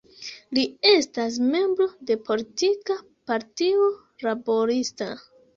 [0.57, 0.61] Li
[0.91, 2.97] estas membro de politika
[3.33, 3.91] partio
[4.29, 5.13] laborista.